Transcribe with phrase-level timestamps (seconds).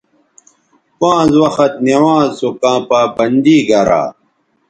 [0.99, 4.03] پانز وخت سونوانز سو کاں پابندی گرا